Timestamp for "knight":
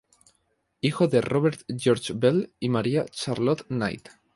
3.67-4.09